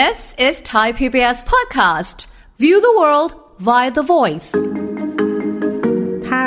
[0.00, 2.26] This is Thai PBS podcast.
[2.58, 3.30] View the world
[3.68, 4.50] via the voice.
[6.26, 6.42] ถ้า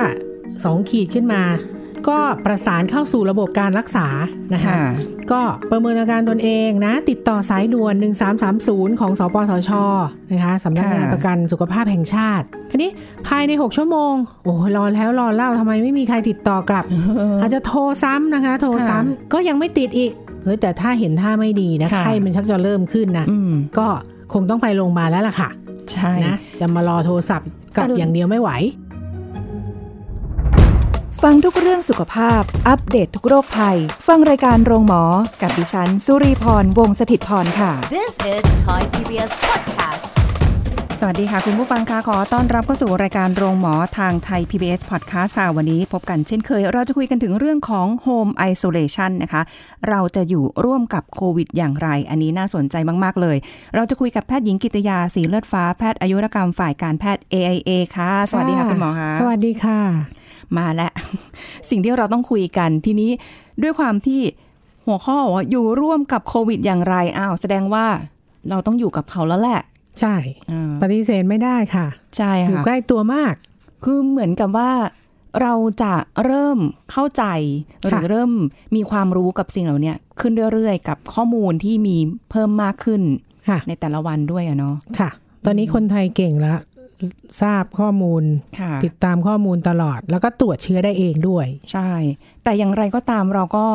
[0.63, 1.43] สองขีดขึ้นมา
[2.07, 4.07] ก็ประสานเข้าสู่ระบบการรักษา
[4.53, 4.81] นะคะค่ะ
[5.31, 5.41] ก็
[5.71, 7.93] ประเมินอาการตนเองนะ ติดต่อสายด่วน
[8.47, 9.71] 1330 ของสปสช
[10.31, 12.89] นะคะสำนักงานค่ะประกันสุขภาพแห่งชาติทีนี้
[13.27, 16.85] ภายใน 6 ชั่วโมง โอ้ยรอแล้วรอเล่าทำไมไม่มีใครติดต่อกลับ
[17.41, 20.11] อาจจะโทรซ้ำนะคะ โทรซ้ำก็ยังไม่ติดอีก
[20.47, 23.87] เฮ้ยแต่ถ้าเห็นท่าไม่ดีนะค่ะไข้มันชักจะเริ่มขึ้นนะอืมก็
[24.33, 25.49] คงต้องไปโรงพยาบาลแล้วล่ะค่ะ
[25.91, 28.49] ใช่นะจะมารอโทรศัพท์กลับแต่อย่างเดียวไม่ไหว
[31.21, 33.77] ฟังทุกเรื่องสุขภาพ อัปเดตททุกโรคภัย
[34.07, 35.03] ฟังรายการโรงหมอ
[35.41, 40.16] กับดิฉัน สุรีพร วงศิตพรค่ะ This is Thai PBS podcast.
[41.01, 49.41] สวัสดีค่ะ คุณผู้ฟังค่ะขอต้อนรับเข้าสู่รายการโรงหมอทางไทย PBS Podcast ค่ะ วันนี้พบกันเช่นเคย เราจะคุยกันถึงเรื่องของ Home Isolation นะคะ
[49.89, 53.37] เราจะอยู่ร่วมกับโควิดอย่างไร อันนี้น่าสนใจมาก ๆ เลย
[53.75, 59.79] เราจะคุยกับแพทย์หญิงกิตยาสีเลือดฟ้าแพทย์อายุรกรรมฝ่ายการแพทย์ AIA ค่ะ สวัสดีค่ะคุณหมอคะสวัสดีค่ะ
[60.57, 60.91] มาแล้ว
[61.69, 63.11] สิ่งที่เราต้องคุยกันทีนี้
[63.61, 64.21] ด้วยความที่
[64.87, 67.85] หัวข้อว่าอยู่ร่วมกับโควิดอย่างไรอ้าวแสดงว่า
[68.49, 69.61] เราต้องอยู่กับเขาแล้วแหละ
[70.01, 70.15] ใช่
[70.51, 73.33] อ่าปฏิเสธไม่ได้ค่ะ ใช่อยู่ค่ะใกล้ตัวมาก
[73.83, 74.71] คือเหมือนกับว่า
[75.41, 75.93] เราจะ
[76.25, 76.59] เริ่ม
[76.91, 77.23] เข้าใจ
[77.89, 78.31] หรือเริ่ม
[78.75, 81.97] มีความรู้กับสิ่งเหล่านี้ขึ้นเรื่อยๆ กับข้อมูลที่มี
[82.31, 83.01] เพิ่มมากขึ้น
[83.49, 85.09] ค่ะในแต่ละวันด้วยอะเนาะค่ะ
[85.45, 86.59] ตอนนี้คนไทยเก่งแล้ว
[87.41, 88.23] ทราบข้อมูล
[88.59, 91.91] ค่ะติดตามข้อมูลตลอด แล้วก็ตรวจเชื้อได้เองด้วย ใช่
[92.43, 93.65] แต่อย่างไรก็ตามเราก็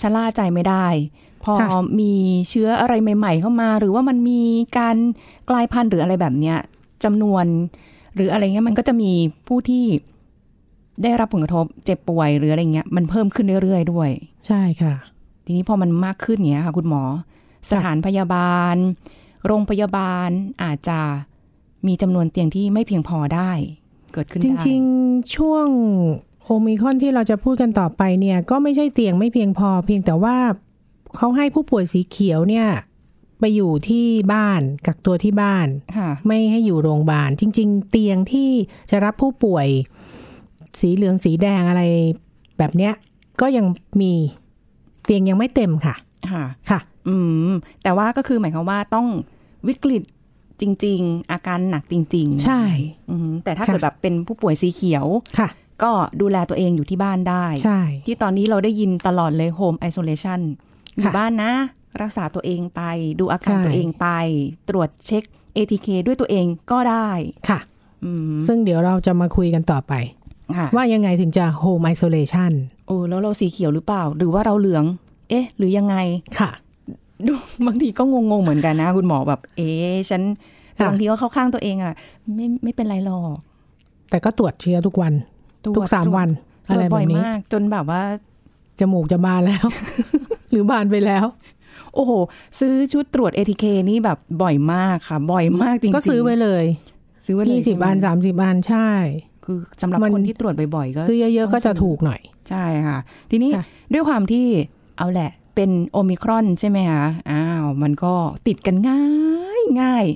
[0.00, 0.86] ชะล่าใจไม่ได้
[1.46, 1.68] พอค่ะ
[2.00, 2.12] มี
[2.48, 4.42] เชื้ออะไรใหม่ ๆ เข้ามา หรือว่ามันมี
[4.78, 4.96] การ
[5.50, 6.56] กลายพันธุ์หรืออะไรแบบเนี้ย
[7.04, 7.44] จำนวน
[8.14, 9.12] หรืออะไรเงี้ยมันก็จะมี
[9.48, 9.84] ผู้ที่
[11.02, 14.10] ได้รับผลกระทบเจ็บป่วยหรืออะไรเงี้ยมันเพิ่มขึ้นเรื่อยๆด้วย
[14.48, 14.94] ใช่ค่ะ
[15.44, 17.02] ทีนี้พอมันมากขึ้นเนี้ยค่ะ คุณหมอ
[17.70, 18.76] สถานพยาบาล
[19.46, 20.28] โรงพยาบาล
[20.62, 21.00] อาจจะ
[21.86, 23.50] มีจำนวนเตียงที่ไม่เพียงพอได้
[24.12, 25.66] เกิดขึ้นจได้ริง ๆ ช่วง
[26.44, 30.36] โอมิครอนที่เราจะพูดกันต่อไปเนี่ย ก็ไม่ใช่เตียงไม่เพียงพอ เพียงแต่ว่า
[31.16, 32.68] เขาให้ผู้ป่วยสีเขียวเนี่ย
[33.40, 35.66] ไปอยู่ที่บ้านกักตัวที่บ้าน
[35.96, 38.50] ค่ะไม่ให้อยู่โรงพยาบาล จริง ๆ เตียงที่
[38.90, 39.66] จะรับผู้ป่วย
[40.80, 41.82] สีเหลืองสีแดงอะไร
[42.58, 42.92] แบบเนี้ย
[43.40, 43.66] ก็ยัง
[44.00, 44.12] มี
[45.04, 45.94] เตียงยังไม่เต็มค่ะ
[46.32, 47.16] ค่ะ ค่ะ อื
[47.48, 47.50] ม
[47.82, 49.06] แต่ว่าก็คือหมายความว่าต้อง
[49.68, 50.02] วิกฤต
[50.60, 52.62] จริง ๆ อาการหนักจริง ๆ ใช่
[53.10, 55.06] อืมแต่ถ้าค่ะเกิดแบบเป็นผู้ป่วยสีเขียว
[55.38, 55.48] ค่ะ
[55.82, 60.64] ก็ดูแลตัวเองอยู่ที่บ้านได้ใช่ที่ตอนนี้เราได้ยินตลอดเลย Home Isolation อยู่
[61.04, 61.52] ค่ะบ้านนะ
[62.02, 62.82] รักษาตัวเองไป
[63.20, 64.08] ดูอาการใช่ตัวเองไป
[64.68, 65.24] ตรวจเช็ค
[65.56, 67.08] ATK ด้วยตัวเองก็ได้
[67.48, 67.60] ค่ะ
[68.04, 69.92] อืมซึ่งเดี๋ยวเราจะมาคุยกันต่อไป
[70.56, 72.52] ค่ะว่ายังไงถึงจะ home isolation
[72.86, 74.84] โอ้แล้วเราสีเขียวหรือเปล่า หรือว่าเราเหลือง
[75.30, 75.96] เอ๊ะ หรือยังไง
[76.38, 76.50] ค่ะ
[77.26, 77.32] ดู
[77.66, 80.22] บางทีก็งงๆเหมือนกันนะ คุณหมอแบบ เอ๊ะฉัน
[80.74, 81.94] แต่ค่ะบางทีก็เข้าข้างตัวเองอะ
[82.34, 83.36] ไม่ไม่เป็นไรหรอก
[84.10, 85.12] แต่ก็ตรวจเชื้อทุกวัน
[85.64, 86.28] ตรวจทุกสามวัน
[86.68, 88.02] ตรอะวไรจแบบ่อยบนี้มากจนแบบว่า
[88.80, 89.66] จมูกจะบานแล้ว
[90.50, 91.26] หรือบานไปแล้ว
[91.94, 92.12] โอ้โห
[92.60, 96.64] ซื้อชุดตรวจ ATK นี่แบบบ่อยมากค่ะ บ่อยมากจริงๆ ก็ซื้อไว้เลย
[97.26, 98.90] ซื้อไว้เลยยี่สิบใช่ไหมอันสามสิบอันใช่
[99.44, 102.98] คือสำหรับมันคนที่ตรวจบ่อยๆก็ซื้อเยอะๆก็จะถูกหน่อย ใช่ค่ะ
[103.30, 104.46] ทีนี้ค่ะด้วยความที่
[104.98, 108.12] เอาแหละ เป็นโอมิครอนใช่ไหมคะอ้าวมันก็
[108.46, 109.04] ติดกันง่า
[109.60, 110.06] ยง่าย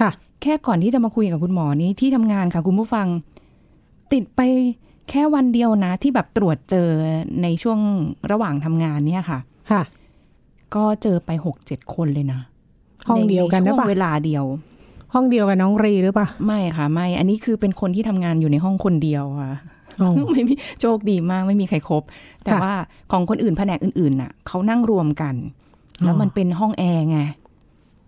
[0.00, 0.10] ค่ะ
[0.42, 3.06] แค่ก่อนที่จะมาคุยกับคุณหมอนี้ที่ทำงานค่ะคุณผู้ฟัง
[4.12, 4.40] ติดไป
[5.08, 6.88] แค่วันเดียวนะ ที่แบบตรวจเจอ
[7.42, 7.78] ในช่วง
[8.30, 9.38] ระหว่างทำงานเนี่ยค่ะ
[9.70, 9.82] ค่ะ
[10.74, 12.40] ก็เจอไปหกเจ็ดคนเลยนะ
[13.08, 14.44] ห้องเดียวกันในนะช่วปะงเวลาเดียว
[15.14, 19.54] ห้องเดียวกับน้องรีหรือปะไม่ค่ะ ไม่ อันนี้คือเป็นคนที่ทำงานอยู่ในห้องคนเดียวค่ะ
[20.00, 22.02] อ๋อไม่มีโชคดีมากไม่มีใครครบ
[22.44, 22.72] แต่ค่ะว่า
[23.12, 25.34] ของคนอื่นแผนกอื่นๆน่ะเขานั่งรวมกัน
[26.04, 27.18] แล้วมันเป็นห้องแอร์ไง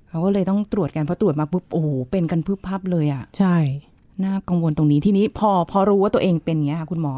[0.08, 3.56] เขาก็เลยต้องตรวจกันพอตรวจมาปุ๊บโอ้โหเป็นกันพึบพับเลยอะใช่
[4.24, 7.12] น่ากังวลตรงนี้ทีนี้พอพอรู้ว่าตัวเองเป็นอย่างเงี้ยค่ะคุณหมอ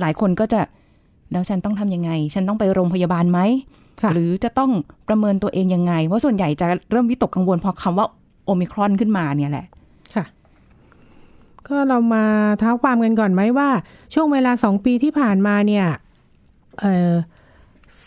[0.00, 0.60] หลายคนก็จะ
[1.32, 3.40] แล้วฉันต้องทำยังไง ฉันต้องไปโรงพยาบาลไหม
[4.02, 4.70] ค่ะหรือจะต้อง
[5.08, 8.06] ประเมินตัวเองยังไงเพราะส่วนใหญ่จะเริ่มวิตกกังวลพอคำว่า
[8.44, 9.66] โอมิครอนขึ้นมาเนี่ยแหละ
[10.14, 10.24] ค่ะ
[11.66, 12.24] ก็เรามา
[12.58, 13.68] เท้าความกันก่อนไหมว่า
[14.14, 15.86] ช่วงเวลาสองปีที่ผ่านมาเนี่ย
[16.80, 17.12] เอ่อ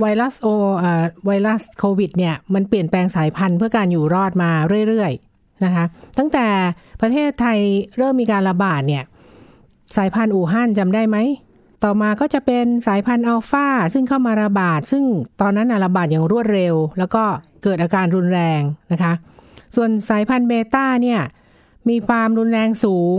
[0.00, 0.46] ไวรัสโอ
[0.78, 4.50] เอ่อไวรัสโควิด เนี่ย มันเปลี่ยนแปลงสายพันธุ์เพื่อการอยู่รอดมา
[4.88, 5.29] เรื่อยๆ
[5.64, 5.84] นะคะ
[6.18, 6.46] ตั้งแต่
[7.00, 7.58] ประเทศไทย
[7.96, 9.04] เริ่มมีการระบาดเนี่ย
[9.96, 11.16] สายพันธุ์อู่ฮั่นจำได้ไหม
[11.84, 15.04] ต่อมาก็จะเป็นสายพันธุ์อัลฟาซึ่งเข้ามาระบาด ซึ่ง
[15.40, 17.22] ตอนนั้นนะระบาดอย่างรวดเร็ว แล้วก็
[17.62, 18.60] เกิดอาการรุนแรง
[18.92, 19.12] นะคะ
[19.74, 21.20] ส่วนสายพันธุ์เบต้าเนี่ย
[21.88, 23.18] มีความรุนแรงสูง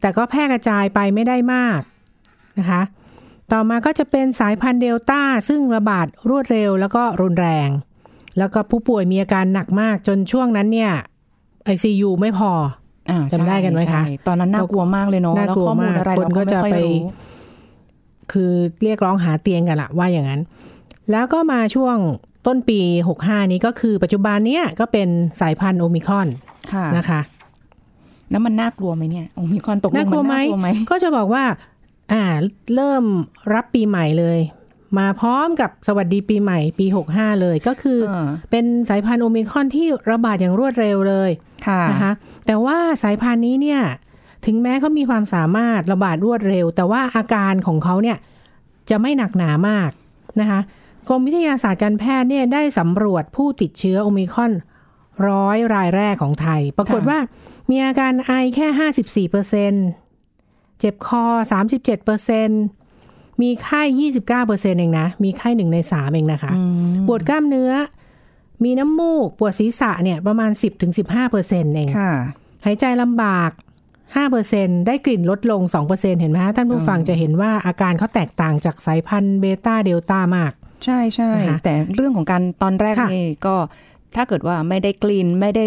[0.00, 1.80] แต่ก็แพร่กระจายไปไม่ได้มาก
[2.58, 2.82] นะคะ
[3.52, 7.68] ต่อมาก็จะเป็นสายพันธุ์เดลต้าซึ่งระบาดรวดเร็วแล้วก็รุนแรง
[8.38, 10.92] แล้วก็ผู้ป่วยมีอาการหนักมากจนช่วงนั้นเนี่ย
[11.64, 12.50] ไอซียูไม่พอ
[13.10, 16.98] อ่าจำได้กันไหมคะใช่ตอนนั้นน่ากลัวมากเลยเนาะน่าแล้วกลัวข้อมูลมากอะไรคนเราก็ก็ไม่จะค่อยไปรู้
[18.32, 18.52] คือ
[18.82, 20.40] เรียกร้องหาเตียงกันละว่าอย่างนั้น
[21.10, 21.96] แล้วก็มาช่วง
[22.46, 22.80] ต้นปี
[23.16, 25.08] 65 นี้ก็คือปัจจุบันเนี้ยก็เป็น
[25.40, 26.28] สายพันธุ์โอมิครอน
[26.72, 27.20] ค่ะนะคะ
[28.30, 31.44] แล้วมันน่ากลัวไหมเนี่ยโอมิครอนตกลงน่ากลัวมันไหมน่ากลัวไหมก็จะบอกว่า
[32.12, 32.22] อ่า
[32.74, 33.04] เริ่ม
[33.54, 34.38] รับปีใหม่เลย
[34.98, 41.30] มาพร้อมกับสวัสดีปีใหม่ปี 65 เลยก็คือเออเป็นสายพันธุ์โอมิครอนที่ระบาดอย่างรวดเร็วเลย
[41.66, 42.12] ค่ะนะคะ
[42.46, 43.80] แต่ว่าสายพันธุ์นี้เนี่ย
[44.46, 48.16] ถึงแม้เขามีความสามารถระบาดรวดเร็ว แต่ว่าอาการของเขาเนี่ย
[48.90, 49.90] จะไม่หนักหนามาก
[50.40, 50.60] นะคะ
[51.08, 54.52] กรมวิทยาศาสตร์การแพทย์เนี่ยได้สำรวจผู้ติดเชื้อโอมิครอน
[55.28, 57.18] ร้อยรายแรกของไทย ปรากฏค่ะว่า
[57.70, 58.66] มีอาการไอแค่
[59.26, 59.72] 54เปอร์เซ็นต์
[60.78, 61.24] เจ็บคอ
[61.60, 67.72] 37เปอร์เซ็นมีไข้29เปอร์เซ็นต์เองนะ มีไข้หนึ่งในสามเองนะคะอืมปวดกล้ามเนื้อ
[68.64, 70.50] มีน้ำมูก ปวดศีรษะเนี่ยประมาณ
[70.90, 72.12] 10-15เปอร์เซ็นต์เองค่ะ
[72.64, 73.50] หายใจลำบาก
[74.18, 80.52] 5%ได้กลิ่นลดลง2%เห็นไหมคะท่านผู้ฟังจะเห็นว่าอาการเขาแตกต่างจากสายพันธุ์เบต้าเดลต้ามาก
[80.84, 83.56] ใช่ใช่นะคะแต่เรื่องของการตอนแรกค่ะนี่ก็
[84.16, 85.66] ถ้าเกิดว่าไม่ได้กลิ่นไม่ได้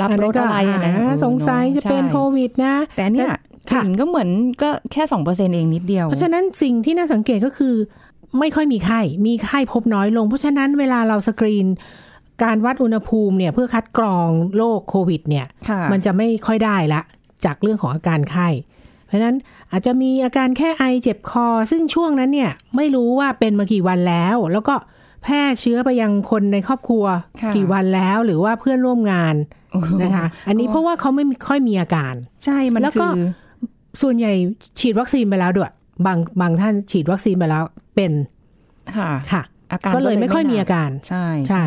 [0.00, 3.28] รับรสอะไรอะนะอ่าเออสงสัยจะเป็นใช่โควิดนะ แต่อันเนี่ย
[3.66, 4.30] กค่ะลิ่นก็เหมือน
[4.62, 7.74] ก็แค่สองเปอร์เซ็นเองนิดเดียว เพราะฉะนั้นสิ่งที่น่าสังเกตก็คือ
[8.38, 11.66] ไม่ค่อยมีไข้ มีไข้พบน้อยลง เพราะฉะนั้นเวลาเราสกรีน
[12.42, 17.00] การวัดอุณหภูมิเนี่ยเพื่อคัดกรองโรคโควิด เนี่ยค่ะมันจะไม่ค่อยได้ละ
[17.44, 18.48] จากเรื่องของอาการไข้
[19.06, 19.36] เพราะฉะนั้น
[19.72, 24.74] อาจจะมีอาการแค่ไอเจ็บคอ ซึ่งช่วงนั้นเนี่ยไม่รู้ว่าเป็นมากี่วันแล้ว แล้วก็
[25.22, 27.04] แพร่เชื้อไปยังคนในครอบครัว
[27.42, 29.34] ค่ะกี่วันแล้วหรือว่าเพื่อนร่วมงาน
[30.02, 32.14] นะคะ อันนี้เพราะว่าเขาไม่ค่อยมีอาการ
[32.44, 33.26] ใช่มันแล้วก็คือ
[34.02, 34.32] ส่วนใหญ่
[34.80, 35.72] ฉีดวัคซีนไปแล้วด้วย
[36.06, 37.64] บางบางท่านฉีดวัคซีนไปแล้ว
[37.94, 38.12] เป็น
[38.96, 41.66] ค่ะค่ะ อาการก็เลยไม่ค่อยมีอาการ ใช่ใช่ใช่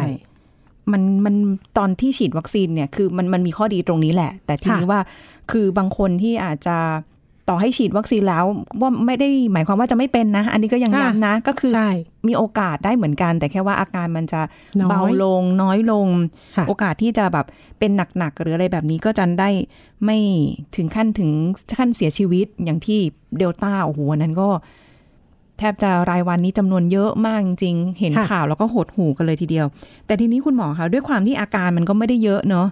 [0.92, 1.36] มันมัน
[1.78, 5.02] ตอนที่ฉีดวัคซีนเนี่ยคือมันมันมีข้อดีตรงนี้แหละ แต่ทีนี้ค่ะว่า
[5.52, 6.78] คือบางคนที่อาจจะ
[7.50, 8.46] ต่อให้ฉีดวัคซีนแล้ว
[8.82, 11.90] ว่าไม่ได้หมายความว่าจะไม่เป็นนะ อันนี้ก็ยังย้ำนะ ก็คือใช่
[12.28, 14.42] มีโอกาสได้เหมือนกัน แต่แค่ว่าอาการมันจะ
[14.82, 16.08] น้อยเบาลงน้อยลง
[16.58, 17.46] ค่ะโอกาสที่จะแบบ
[17.80, 19.50] เป็นหนักๆหรืออะไรแบบนี้ก็จะได้
[20.06, 20.18] ไม่
[20.76, 21.32] ถึงขั้นถึง
[21.78, 23.00] ขั้นเสียชีวิตอย่างที่
[23.38, 24.50] เดลต้าโอ้โหอันนั้นก็
[25.60, 29.66] แทบจะรายวันนี้จำนวนเยอะมากจริงๆเห็นค่ะข่าวแล้วก็หดหูกันเลยทีเดียว
[30.06, 32.68] แต่ทีนี้คุณหมอคะด้วยความที่อาการมันก็ไม่ได้เยอะเนาะ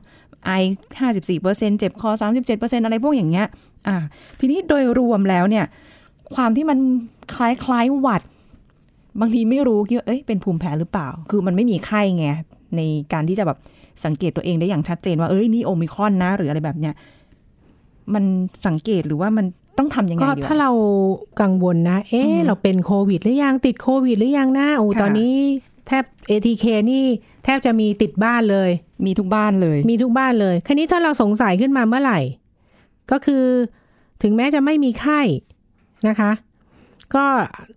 [0.46, 0.52] ไอ
[1.00, 3.48] ห้าสิบสี่เปอร์เซ็นเจ็บคอสามสิบเจ็ดเปอร์เซ็นอะไรพวกอย่างเงี้ย
[3.88, 3.98] อ่า
[4.40, 5.66] ทีนี้โดยรวมแล้วเนี่ย
[6.36, 6.78] ความที่มัน
[7.36, 8.22] คล้ายคล้ายๆหวัด
[9.20, 12.28] บางทีไม่รู้คิดว่าเอ้ยเป็นภูมิแพ้หรือเปล่า คือมันไม่มีไข้ไง
[12.76, 12.82] ใน
[13.14, 13.58] การที่จะแบบ
[14.06, 16.94] สังเกตตัวเองได้อย่างชัดเจนว่าเอ้ยนี่โอมิครอนนะ หรืออะไรแบบเนี้ย
[18.14, 18.24] มัน
[18.68, 19.46] สังเกตหรือว่ามัน
[19.78, 20.72] ต้องทำยังไงก็ดีวะถ้าเรา
[21.42, 25.36] กังวลนะ เอ๊ะอืมเราเป็นโควิดหรือยังติดโควิดหรือยังนะโอ้ค่ะตอนนี้
[25.88, 27.04] แทบ ATK นี่
[27.44, 28.70] แทบจะมีติดบ้านเลย
[29.06, 32.20] มีทุกบ้านเลย มีทุกบ้านเลย คราวนี้ถ้าเราสงสัยขึ้นมาเมื่อไหร่
[33.12, 33.46] ก็คือ
[34.22, 35.22] ถึงแม้จะไม่มีไข้
[36.08, 36.32] นะคะ
[37.16, 37.26] ก็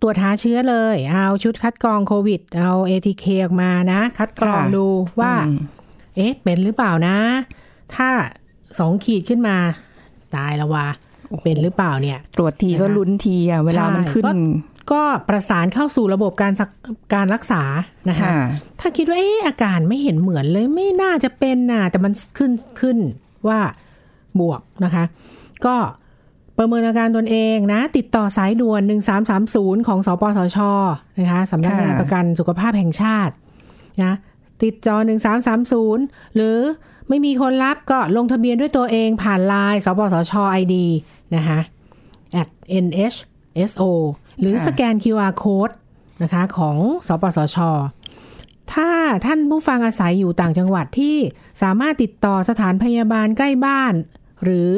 [0.01, 4.87] ตรวจหาเชื้อเลย เอาชุดคัดกรองโควิด เอา ATK ออกมานะ คัดกรองค่ะดู
[5.21, 5.59] ว่าอืม
[6.17, 7.17] เอ๊ะ เป็นหรือเปล่านะ
[7.95, 8.09] ถ้า
[8.79, 9.57] สองขีดขึ้นมา
[10.35, 10.89] ตายแล้ววะ
[11.43, 14.33] เป็นหรือเปล่าเนี่ย ตรวจทีก็นะคะลุ้นทีอะเวลามันขึ้นใช่ก็
[14.93, 16.71] ก็ประสานเข้าสู่ระบบการสัก
[17.15, 17.63] การรักษา
[18.09, 18.39] นะคะค่ะ
[18.81, 22.99] ถ้าคิดว่าเอ๊ะอาการไม่เห็นเหมือนเลยไม่น่าจะเป็นน่ะแต่มันขึ้นขึ้น
[23.49, 23.61] ว่า
[24.41, 25.05] บวกนะคะ
[25.67, 25.77] ก็
[26.59, 28.83] ประเมินอาการตนเองนะ ติดต่อสายด่วน
[29.35, 30.59] 1330 ของสปสช
[31.19, 33.35] นะคะสำนักงานค่ะประกันสุขภาพแห่งชาติ
[34.03, 34.15] นะ
[34.63, 34.97] ติดจอ
[35.67, 36.59] 1330 หรือ
[37.09, 40.75] ไม่มีคนรับก็ลงทะเบียนด้วยตัวเองผ่านไลน์สปสช ID
[41.37, 41.59] นะคะ
[42.41, 42.49] at
[42.85, 43.83] nhso
[44.41, 45.75] หรือค่ะสแกน QR code
[46.23, 47.59] นะคะของสปสช
[48.73, 48.91] ถ้า
[49.27, 51.17] ท่านผู้ฟังอาศัยอยู่ต่างจังหวัดที่
[51.63, 53.95] สามารถติดต่อสถานพยาบาลใกล้บ้าน
[54.45, 54.73] หรือ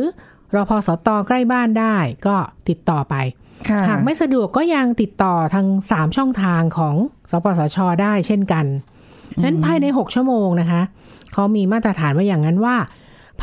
[0.55, 2.37] รพสตใกล้บ้านได้ก็
[2.69, 3.15] ติดต่อไป
[3.69, 6.95] ค่ะหากไม่สะดวกก็ยังติดต่อทาง3ช่องทางของ
[7.31, 8.67] สปสช ได้เช่นกัน
[9.45, 10.83] นั้นภายใน6ชั่วโมงนะคะ
[11.33, 12.77] เขามีมาตรฐานไว้อย่างนั้นว่า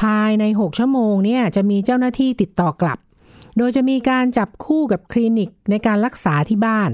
[0.02, 3.00] ภายใน6ชั่วโมงเนี่ยจะมีเจ้าหน้าที่ติดต่อกลับ
[3.58, 6.90] โดยจะมีการจับคู่กับคลินิกในการรักษาที่บ้าน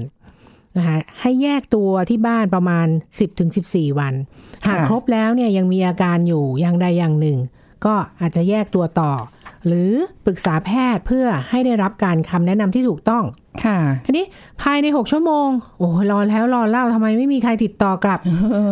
[0.76, 2.86] นะคะให้แยกตัวที่บ้านประมาณ
[3.42, 4.14] 10-14 วัน
[4.66, 7.38] หากครบแล้วเนี่ยยังมีอาการอยู่อย่างใดอย่างหนึ่ง
[7.84, 9.12] ก็อาจจะแยกตัวต่อ
[9.66, 9.92] หรือ
[10.26, 13.24] ปรึกษาแพทย์เพื่อให้ได้รับการคำแนะนำที่ถูกต้อง
[13.64, 14.24] ค่ะทีนี้
[14.62, 18.20] ภายใน 6 ชั่วโมง โอ้รอแล้วรอเล่าทำไมไม่มีใครติดต่อกลับ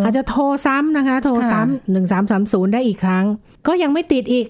[0.04, 3.24] อาจจะโทรซ้ำนะคะ โทรซ้ำหนึ่งสามสามศูนย์ได้อีกครั้ง
[3.66, 4.46] ก็ยังไม่ติดอีก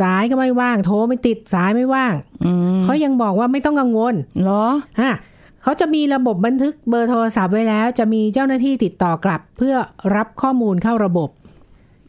[0.00, 2.12] สายก็ไม่ว่าง โทรไม่ติดสายไม่ว่าง
[2.44, 4.64] อืมเขายังบอกว่าไม่ต้องกังวลเหรอ
[5.00, 5.12] ฮะ
[5.62, 9.74] เขาจะมีระบบบันทึกเบอร์โทรศัพท์ไว้แล้ว จะมีเจ้าหน้าที่ติดต่อ กลับ เพื่อ
[10.16, 11.28] รับข้อมูลเข้าระบบ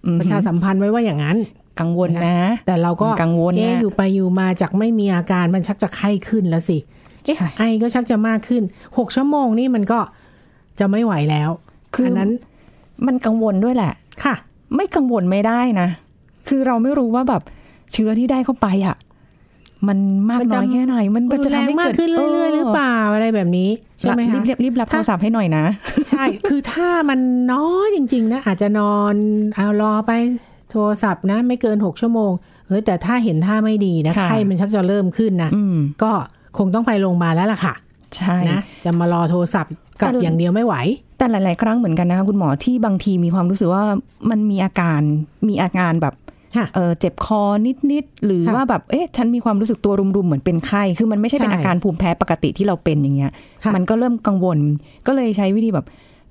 [0.06, 1.38] อืมประชาสัมพันธ์ไว้ว่าอย่างนั้น
[1.82, 6.78] กังวลนะ แต่เราก็กังวลเอ๊ะนะอยู่ไปอยู่มาจากไม่มีอาการมันชักจะไข้ขึ้นแล้วสิ
[7.26, 8.64] เอ๊ะใช่ไอก็ชักจะมากขึ้น
[8.98, 10.00] หกชั่วโมงนี่มันก็
[10.80, 11.50] จะไม่ไหวแล้ว
[11.96, 12.32] คืออันนั้น
[13.06, 14.36] มันกังวลด้วยแหละ ค่ะ
[14.76, 15.88] ไม่กังวลไม่ได้นะ
[16.48, 17.42] คือเราไม่รู้ว่าแบบ
[17.92, 18.96] เชื้อที่ได้เข้าไปอะ
[19.88, 19.98] มัน
[20.30, 23.70] มากมันจะน้อยแค่ไหน มันมันจะจะแรทำงให้มากเกิดขึ้นเรื่อยๆหรือเปล่าอะไรแบบนี้
[24.00, 25.64] ใช่ไหมรีคะบรีบรีบรับโทรศัพท์ให้หน่อยนะ
[26.10, 27.20] ใช่ คือถ้ามัน
[27.54, 29.16] น้อยจริง ๆ นะอาจจะนอน
[29.56, 30.12] เอารอไป
[30.72, 32.32] โทรศัพท์นะ ไม่เกินหกชั่วโมง
[32.68, 36.12] เฮ้ยแต่ถ้าเห็นท่าไม่ดีนะค่ะไข้มันชักจะเริ่มขึ้นนะอืมก็
[36.58, 37.74] คงต้องไปโรงพยาบาลแล้วล่ะค่ะ
[38.16, 40.76] ใช่นะจะมารอโทรศัพท์กลับแต่อย่างเดียวไม่ไหว
[41.18, 43.84] แต่หลาย ๆ ครั้งเหมือนกันนะคะคุณหมอที่บางทีมีความรู้สึกว่า
[44.30, 45.02] มันมีอาการ
[45.48, 46.14] มีอาการแบบ
[46.58, 47.42] ค่ะเออเจ็บคอ
[47.92, 53.32] นิด ๆ หรือค่ะว่าแบบเอ๊ะฉันมีความรู้สึกตัวรุม ๆ เหมือนเป็นไข้ คือมันไม่ใช่เป็นใช่อาการภูมิแพ้ปกติที่เราเป็นอย่างเงี้ย
[53.64, 54.58] ค่ะมันก็เริ่มกังวล
[55.08, 55.86] ก็เลยใช้วิธีแบบ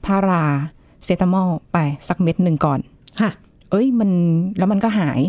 [0.06, 0.42] พารา
[1.04, 1.78] เซตามอลไป
[2.08, 2.78] สักเม็ดหนึ่งก่อน
[3.20, 3.30] ค่ะ
[3.70, 4.10] เอ้ยมัน
[4.58, 5.20] แล้วมันก็หาย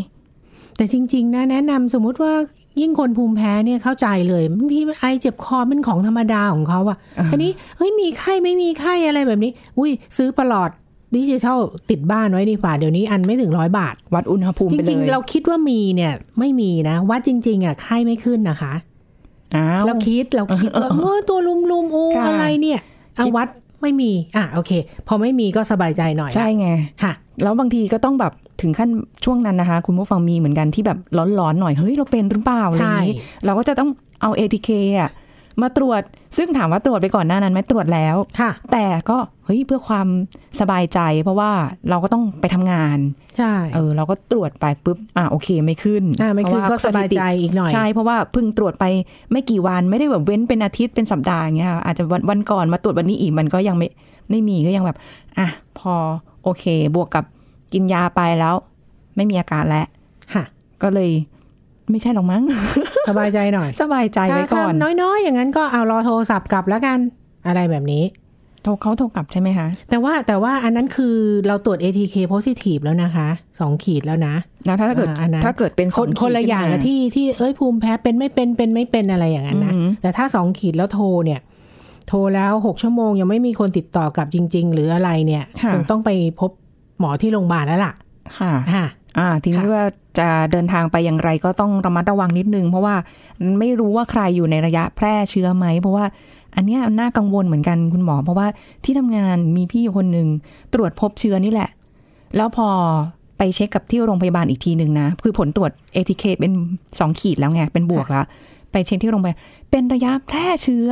[0.77, 2.33] แต่จริง ๆ นะ แนะนำสมมุติว่า
[2.81, 6.98] ยิ่งคนภูมิแพ้เนี่ยเข้าใจเลยบางทีไอเจ็บคอเป็นของธรรมดาของเขาอะ
[7.31, 10.69] ทีนี้เฮ้ยมีไข้ไม่มีไข้อะไรแบบนี้ อุ้ยซื้อประหลอด
[11.15, 18.74] ดิจิทัลติดบ้านไว้ดีกว่าเดี๋ยวนี้อันไม่ถึงร้อยบาท วัดอุณหภูมิจไปเลยริง ๆ เราคิดว่ามีเนี่ย ไม่มีนะ วัดจริง ๆอะไข้ไม่ขึ้นนะคะ
[19.55, 22.79] อ้าวเราคิดเราคิดว่าเออตัวลุมๆโอ้ค่ะอะไรเนี่ย
[23.15, 23.48] เอาวัด
[23.81, 24.71] ไม่มี อะโอเค
[25.07, 26.67] พอไม่มีก็สบายใจหน่อยใช่ไง
[27.03, 28.89] ค่ะ แล้วบางทีก็ต้องแบบถึงขั้น
[29.25, 30.97] ช่วงนั้นนะคะ คุณผู้ฟังมีเหมือนกันที่แบบ
[31.39, 33.89] ร้อนๆหน่อยเฮ้ยเราเป็นหรือเปล่าอะไรอย่างนี้ใช่เราก็จะต้อง
[34.21, 34.69] เอา ATK
[35.00, 35.11] อะ
[35.61, 36.01] มาตรวจ
[36.38, 40.07] ซึ่งถามว่าตรวจไปก่อนหน้านั้นไหมตรวจแล้วค่ะแต่ก็เฮ้ยเพื่อความ
[40.59, 41.51] สบายใจ เพราะว่า
[41.89, 42.97] เราก็ต้องไปทำงาน
[43.38, 48.85] ใช่เออเราก็ตรวจไปปุ๊บอ่าโอเคไม่ขึ้นอ่าไม่ขึ้นเพก็ระว่สบายใจอีกหน่อยใช่เพราะว่าเพิ่งตรวจไป
[49.31, 53.88] ไม่กี่วันไม่ได้แบบเว้นเป็นอาทิตย์เป็นสัปดาห์อย่างเงี้ยค่ะอาจจะวันวันก่อนมาตรวจวันนี้อีกมันก็ยังไม่
[54.29, 54.97] ไม่มีก็ยังแบบ
[55.38, 55.47] อะ
[55.79, 55.93] พอ
[56.43, 57.25] โอเค บวกกับ
[57.73, 58.55] กินยาไปแล้ว
[59.15, 59.85] ไม่มีอาการแล้ว
[60.33, 60.43] ค่ะ
[60.83, 61.11] ก็เลย
[61.89, 62.43] ไม่ใช่หรอกมั้ง
[63.09, 67.00] สบายใจหน่อย สบายใจไว้ก่อนถ้าน้อยๆ อย่างนั้นก็เอารอโทรศัพท์กลับแล้วกัน
[67.47, 68.03] อะไรแบบนี้
[68.63, 71.15] โทรเขาโทรกลับใช่ไหมคะ แต่ว่าแต่ว่าอันนั้นคือ
[71.48, 73.27] เราตรวจ ATK positive แล้วนะคะ
[73.60, 81.39] สองขีดแล้วนะแล้วถ้าเกิดอ่าอันนั้นถ้าเกิดเป็นคนสงคนละขีดอย่างขึ้นอะมาที่ที่เอ้ยภูมิแพ้เป็นไม่เป็นเป็นไม่เป็นอะไรอย่างนั้นนะอือหือแต่ถ้าสองขีดแล้วโทรเนี่ย
[82.08, 86.51] โทรแล้วหกชั่วโมงยังไม่มีคนติดต่อกลับจริง ๆ หรืออะไรเนี่ยคงต้องไปพบ
[87.00, 87.94] หมอที่โรงพยาบาลแล้วล่ะ
[88.39, 88.86] ค่ะค่ะ
[89.18, 89.86] อ่าทีนี้ค่ะว่า
[90.20, 92.96] จะเดินทางไปอย่างไรก็ต้องระมัดระวังนิดนึง เพราะว่า
[93.60, 96.06] ไม่รู้ว่าใครอยู่ในระยะแพร่เชื้อไหมเพราะว่า
[96.55, 98.48] อันเนี้ยน่ากังวลเหมือนกันคุณหมอ เพราะว่า
[98.84, 100.27] ที่ทำงานมีพี่อยู่คนหนึ่ง
[100.74, 101.70] ตรวจพบเชื้อนี่แหละ
[102.36, 102.67] แล้วพอ
[103.38, 106.51] ไปเช็คกับที่โรงพยาบาลอีกทีหนึ่งนะ คือผลตรวจ ATK เป็น
[107.00, 108.25] สองขีดแล้วไง เป็นบวกแล้ว
[108.72, 109.36] ไปเช็คที่โรงพยาบาล
[109.72, 110.89] เป็นระยะแพร่เชื้อ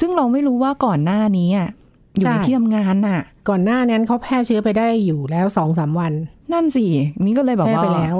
[0.00, 1.68] ซึ่งเราไม่รู้ว่าก่อนหน้านี้อะ
[2.16, 6.12] อยู่ในใช่ที่ทำงานน่ะ ก่อนหน้านั้นเขาแพร่เชื้อไปได้อยู่แล้วสองสามวัน
[6.52, 6.86] นั่นสิ
[7.24, 8.16] นี่ก็เลยแบบแพร่ว่าไปแล้ว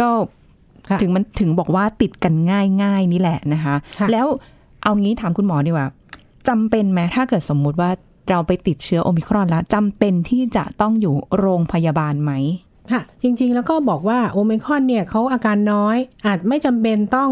[0.00, 0.10] ก็
[0.88, 4.26] ค่ะถึงมันถึงบอกว่าติดกันง่ายง่ายๆนี่แหละนะคะค่ะแล้ว
[4.84, 5.88] เอางี้ถามคุณหมอดีกว่า
[6.48, 7.90] จำเป็นไหมถ้าเกิดสมมุติว่า
[8.30, 12.32] เราไปติดเชื้อโอมิครอนแล้วจำเป็นที่จะต้องอยู่โรงพยาบาลไหม
[12.92, 17.30] ค่ะจริงๆแล้วก็บอกว่าโอเมครอนเนี่ยเขาอาการน้อย อาจไม่จำเป็นต้อง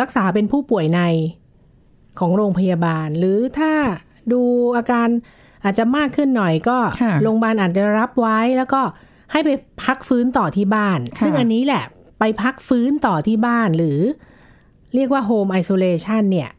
[0.00, 1.00] รักษาเป็นผู้ป่วยใน
[2.18, 3.72] ของโรงพยาบาล หรือถ้า
[4.32, 4.40] ดู
[4.76, 5.08] อาการ
[5.64, 8.80] อาจจะมากขึ้นหน่อยก็ค่ะโรงพยาบาลอาจจะรับไว้แล้วก็
[9.32, 9.50] ให้ไป
[9.84, 11.84] พักฟื้นต่อที่บ้านค่ะซึ่งอันนี้แหละ
[12.18, 14.00] ไปพักฟื้นต่อที่บ้านหรือ
[14.94, 16.50] เรียกว่า Home Isolation เนี่ย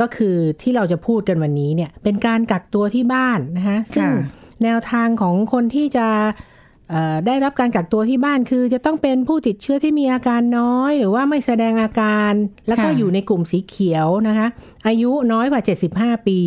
[0.00, 6.06] ก็คือที่เราจะพูดกันวันนี้เนี่ยเป็นการกักตัวที่บ้านนะคะซึ่งค่ะแนวทางของคนที่จะ
[6.90, 12.32] เอ่อได้รับการกักตัวที่บ้านคือ จะต้องเป็นผู้ติดเชื้อที่มีอาการน้อย หรือว่าไม่แสดงอาการ
[12.68, 14.46] แล้วก็ค่ะอยู่ในกลุ่มสีเขียวนะคะ
[14.86, 15.62] อายุน้อยกว่า
[15.96, 16.40] 75 ปี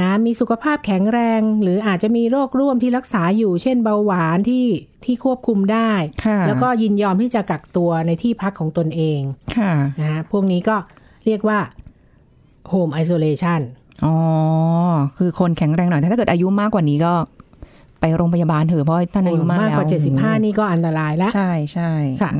[0.00, 4.66] นะมีสุขภาพแข็งแรง หรืออาจจะมีโรคร่วมที่รักษาอยู่ เช่นเบาหวานที่
[5.04, 5.92] ที่ควบคุมได้
[6.24, 9.20] ค่ะแล้วก็ยินยอมที่จะกักตัวในที่พักของตนเอง
[9.56, 10.76] ค่ะนะฮะพวกนี้ก็
[11.26, 11.58] เรียกว่า
[12.72, 13.60] Home Isolation
[14.04, 14.14] อ๋อ
[15.18, 17.12] คือคนแข็งแรงหน่อยแต่ถ้าเกิดอายุมากกว่านี้ก็
[18.00, 21.92] ไปโรงพยาบาลเถอะเพราะท่านอายุมากมากแล้วกว่า75นี่ก็อันตรายแล้ว ใช่ใช่
[22.22, 22.30] ค่ะ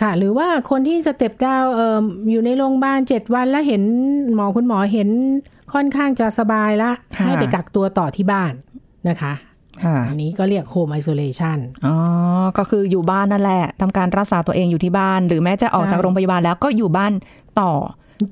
[0.00, 3.82] ค่ะ หรือว่าคนที่ step down เอ่ออยู่ในโรงพยาบาลเจ็ดวันแล้วเห็น
[4.34, 5.08] หมอคุณหมอเห็น
[5.72, 8.52] ค่อนข้างจะสบายละค่ะให้ไปกักตัวต่อที่บ้าน
[9.08, 9.32] นะคะค่ะ
[10.08, 11.94] อันนี้ก็เรียก Home Isolation อ๋อ
[12.58, 17.12] ก็คืออยู่บ้านนั่นแหละทำการรักษาตัวเองอยู่ที่บ้าน หรือแม้จะออกใช่จากโรงพยาบาลแล้วก็อยู่บ้าน
[17.60, 17.72] ต่อ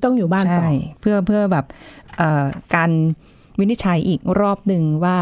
[0.04, 1.64] ต้องอยู่บ้านต่อใช่เพื่อเพื่อแบบ
[2.16, 2.90] เอ่อการ
[3.58, 5.18] วินิจฉัยอีกรอบหนึ่งว่า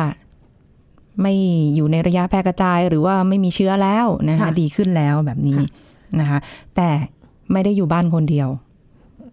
[1.23, 1.35] ไม่
[1.75, 5.66] อยู่ในระยะแพร่กระจาย หรือว่าไม่มีเชื้อแล้วนะคะค่ะดีขึ้นแล้วแบบนี้ค่ะ
[6.20, 6.38] นะคะ
[6.76, 6.88] แต่
[7.52, 8.49] ไม่ได้อยู่บ้านคนเดียว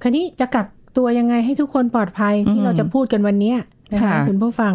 [0.01, 3.57] คราวนี้จะกักตัวยังไงให้ทุกคนปลอดภัยอืที่มเราจะพูดกันวันเนี้ย
[3.93, 4.73] นะคะค่ะคุณผู้ฟัง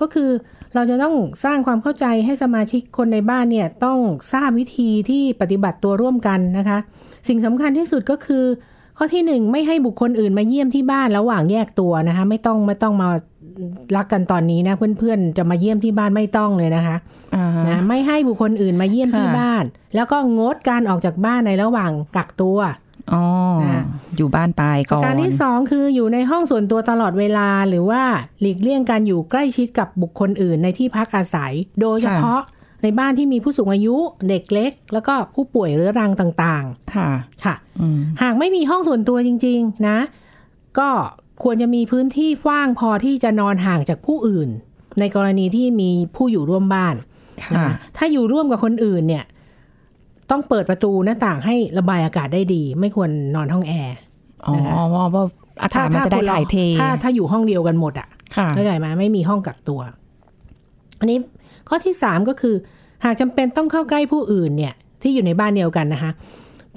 [0.00, 0.30] ก็คือ
[0.74, 1.14] เราจะต้อง
[1.44, 3.98] สร้างความเข้าใจให้สมาชิกคนในบ้านเนี่ยต้อง
[4.32, 6.78] ทราบวิธีที่ปฏิบัติตัวร่วมกันนะคะ
[7.28, 8.44] สิ่งสำคัญที่สุดก็คือ
[8.98, 13.08] ข้อที่หนึ่งไม่ให้บุคคลอื่นมาเยี่ยมที่บ้านระหว่างแยกตัวนะคะ ไม่ต้องไม่ต้องมา
[13.96, 16.96] รักกันตอนนี้นะเพื่อนๆจะมาเยี่ยมที่บ้านไม่ต้องเลยนะคะ
[17.36, 19.64] อ่าฮะนะไม่ให้บุคคลอื่นมาเยี่ยมที่ค่ะบ้าน
[19.94, 22.58] แล้วก็งดการออกจากบ้านในระหว่างกักตัว
[23.12, 23.24] อ๋อ
[23.64, 23.82] อ่า
[24.16, 28.02] อยู่บ้านไปปก่อระนการที่สองคืออยู่ในห้องส่วนตัวตลอดเวลาหรือว่า
[28.40, 32.40] หลีกเลี่ยงการอยู่ใกล้ชิดกับบุคคลอื่นในที่พักอาศัย โดยเฉพาะ
[32.82, 33.96] ในบ้านที่มีผู้สูงอายุ
[34.28, 39.98] เด็กเล็ก แล้วก็ผู้ป่วยเรื้อรังต่างค่ะๆค่ะอืมหากไม่มีห้องส่วนตัวจริง ๆ นะ
[40.78, 40.90] ก็
[41.42, 44.48] ควรจะมีพื้นที่กว้างพอที่จะนอนห่างจากผู้อื่น
[45.00, 46.94] ในกรณีที่มีผู้อยู่ร่วมบ้าน
[47.42, 49.24] ค่ะนะคะถ้าอยู่ร่วมกับคนอื่นเนี่ย
[50.32, 53.96] ต้องเปิดประตูหน้าต่างให้ระบายอากาศได้ดี ไม่ควรนอนห้องแอร์
[54.46, 54.54] อ๋อ
[54.94, 55.24] ว่าว่า
[55.62, 59.80] อากาศมันจะได้คนรถ่ายเทถ้าถ้าอยู่ห้องเดียวกันหมดอะค่ะเข้าใจไหมไม่มีห้องกักตัว
[61.00, 61.18] อันนี้
[61.68, 62.54] ข้อที่สามก็คือ
[63.04, 66.10] หากจำเป็นต้องเข้าใกล้ผู้อื่นเนี่ย ที่อยู่ในบ้านเดียวกันนะคะ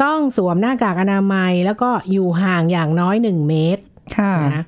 [0.04, 3.84] ต้องสวมหน้ากากอนามัย แล้วก็อยู่ห่างอย่างน้อยหนึ่งเมตร
[4.18, 4.64] ค่ะนะ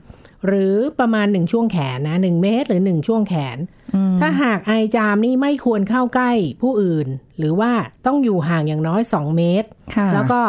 [0.48, 3.77] หรือประมาณหนึ่งช่วงแขนนะหนึ่งเมตร หรือหนึ่งช่วงแขนอืม
[4.20, 7.72] ถ้าหากไอจามนี่ไม่ควรเข้าใกล้ผู้อื่น หรือว่า
[8.06, 10.42] ต้องอยู่ห่างอย่างน้อย 2 เมตรค่ะแล้วก็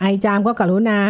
[0.00, 1.00] ไอจามก็กรุณา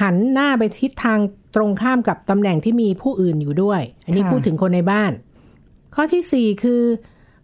[0.00, 1.18] หันหน้าไปทิศทาง
[1.54, 5.12] ตรงข้ามกับตำแหน่งที่มีผู้อื่นอยู่ด้วย อันนี้ค่ะพูดถึงคนในบ้าน
[5.94, 6.82] ข้อที่ 4 คือ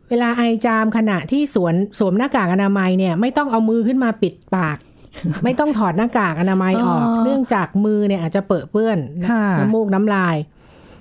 [0.09, 4.79] เวลาไอจามขณะที่สวนสวมหน้ากากอนามัยเนี่ยไม่ต้องเอามือขึ้นมาปิดปาก
[5.45, 8.99] ไม่ต้องถอดหน้ากากอนามัยออก เนื่องจากมือเนี่ยอาจจะเปื้อนเปื้อน
[9.31, 10.37] ค่ะน้ำมูกน้ำลาย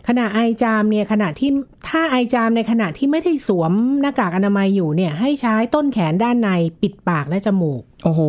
[0.07, 1.49] ขณะไอจามเนี่ยขณะที่
[1.89, 6.49] ถ้าไอจามในขณะที่ไม่ได้สวมหน้ากากอนามัยอยู่เนี่ย ให้ใช้ต้นแขนด้านใน
[6.81, 8.21] ปิดปากและจมูก โอ้โห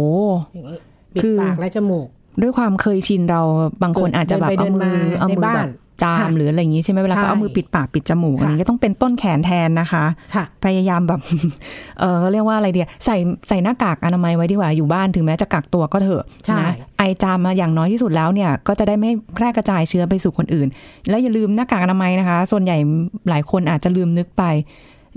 [1.15, 2.07] ปิดคือปากและจมูก
[2.43, 3.41] ด้วยความเคยชินเรา
[3.83, 5.69] บางคนอาจจะแบบเดิเอานไปมือเดินมาเอามือในบ้านแบบ
[6.03, 11.21] จามค่ะหรืออะไรอย่างนี้ใช่ไหมเวลาใช่เขาเอามือปิดปากปิดจมูกค่ะอันนี้ก็ต้องเป็นต้นแขนแทนนะคะค่ะพยายามแบบ
[12.01, 13.17] เออเรียกว่าอะไรเดียใส่
[13.49, 20.69] ใส่หน้ากากอนามัยไว้ดีกว่าอยู่บ้านถึงแม้จะกักตัวก็เถอะใช่นะไอจามมาอย่างน้อยที่สุดแล้วเนี่ย ก็จะได้ไม่แพร่กระจายเชื้อไปสู่คนอื่น
[21.09, 22.77] แล้วอย่าลืมหน้ากากอนามัยนะคะ ส่วนใหญ่
[23.31, 24.45] หลายคนอาจจะลืมนึกไป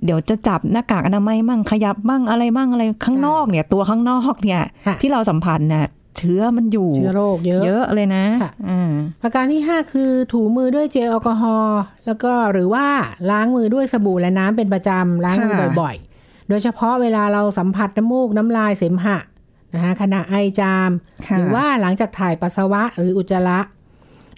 [0.05, 5.85] เดี๋ยวจะจับหน้ากากอนามัยมั่งขยับมั่งอะไรมั่งอะไรข้างนอกเนี่ย ตัวข้างนอกเนี่ยค่ะที่เราสัมผัสเนี่ย
[6.17, 12.85] เชื้อมันอยู่เชื้อโรคเยอะเยอะเลยนะค่ะอ่าประการที่ 5 คือถูมือด้วยเจลแอลกอฮอล์แล้วก็หรือว่า
[13.29, 19.17] ล้างมือด้วยสบู่และน้ำเป็นประจำล้างมือค่ะบ่อยๆ โดยเฉพาะเวลาเราสัมผัสน้ำมูกน้ำลายเสมหะ
[19.73, 20.89] นะคะขณะไอจาม
[21.27, 23.59] ค่ะหรือว่าหลังจากถ่ายปัสสาวะหรืออุจจาระ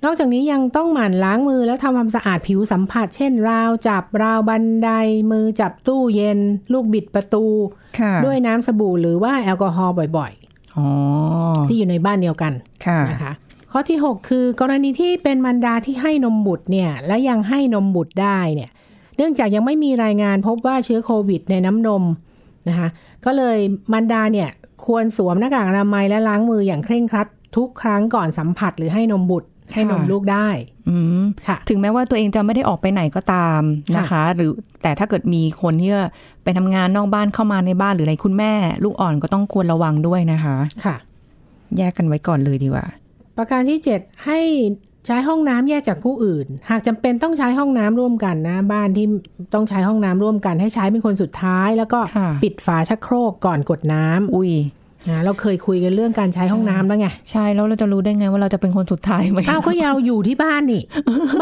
[0.06, 4.90] นอกจากนี้ยังต้องหมั่นล้างมือแล้วทำความสะอาดผิวสัมผัส เช่น ราวจับราวบันได
[5.32, 6.40] มือจับตู้เย็น
[6.74, 7.46] ลูกบิดประตู
[8.00, 10.39] ค่ะด้วยน้ำสบู่หรือว่าแอลกอฮอล์บ่อยอ๋อๆ
[11.68, 12.54] ที่อยู่ในบ้านเดียวกัน
[12.86, 13.34] ค่ะนะคะ
[13.72, 18.70] ข้อที่ 6 คือกรณีที่เป็นมารดาที่ให้นมบุตรเนี่ยและยังให้นมบุตรได้เนี่ย
[19.18, 22.04] เนื่องจากยังไม่มีรายงานพบว่าเชื้อโควิดในน้ำนม
[22.70, 22.88] นะคะ
[23.26, 23.58] ก็เลย
[23.92, 24.50] มารดาเนี่ย
[24.86, 30.48] ควรสวมหน้ากากอนามัยและล้างมืออย่างเคร่งครัดทุกครั้งก่อนสัมผัสหรือให้นมบุตร ให้นมลูกได้
[30.90, 33.62] อืมค่ะ ถึงแม้ว่าตัวเองจะไม่ได้ออกไปไหนก็ตาม
[33.98, 34.52] นะคะ หรือ
[34.82, 35.92] แต่ถ้าเกิดมีคนที่
[36.44, 38.54] ไปทำงานนอกบ้านเข้ามาในบ้านหรืออะไรคุณแม่
[38.84, 40.96] ลูกอ่อนก็ต้องควรระวังด้วยนะคะค่ะ
[41.78, 42.86] แยกกันไว้ก่อนเลยดีกว่า
[43.38, 44.40] ประการที่ 7 ให้
[45.08, 49.06] ใช้ห้องน้ำแยกจากผู้อื่น หากจำเป็นต้องใช้ห้องน้ำร่วมกันนะ บ้านที่
[49.54, 54.52] ต้องใช้ห้องน้ำร่วมกัน ให้ใช้เป็นคนสุดท้าย แล้วก็ค่ะปิดฝาชักโครกก่อนกดน้ำอุ้ย
[55.08, 60.84] นะเราเคยคุยกันเรื่องการใช้ห้องน้ำแล้วไง ใช่แล้วเราจะรู้ได้ไงว่าเราจะเป็นคนสุดท้ายไหมอ้าวก็เราอยู่ที่บ้านนี่